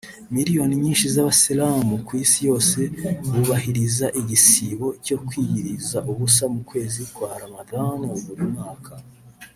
Miliyoni 0.35 0.75
nyinshi 0.83 1.05
z’Abasilamu 1.13 1.93
ku 2.05 2.11
isi 2.23 2.39
yose 2.49 2.79
bubahiriza 3.31 4.05
igisibo 4.21 4.87
cyo 5.05 5.17
kwiyiriza 5.25 5.97
ubusa 6.11 6.43
mu 6.53 6.61
kwezi 6.69 7.01
kwa 7.13 7.29
Ramadhan 7.41 7.99
buri 8.25 8.43
mwaka 8.53 8.93